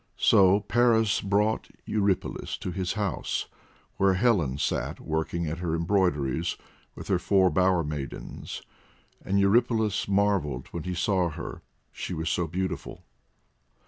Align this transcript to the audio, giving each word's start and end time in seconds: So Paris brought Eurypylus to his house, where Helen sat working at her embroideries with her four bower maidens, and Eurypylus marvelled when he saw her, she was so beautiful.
So 0.17 0.61
Paris 0.61 1.21
brought 1.21 1.67
Eurypylus 1.85 2.57
to 2.57 2.71
his 2.71 2.93
house, 2.93 3.45
where 3.97 4.15
Helen 4.15 4.57
sat 4.57 4.99
working 4.99 5.45
at 5.45 5.59
her 5.59 5.75
embroideries 5.75 6.57
with 6.95 7.07
her 7.07 7.19
four 7.19 7.51
bower 7.51 7.83
maidens, 7.83 8.63
and 9.23 9.39
Eurypylus 9.39 10.07
marvelled 10.07 10.69
when 10.69 10.85
he 10.85 10.95
saw 10.95 11.29
her, 11.29 11.61
she 11.91 12.15
was 12.15 12.31
so 12.31 12.47
beautiful. 12.47 13.03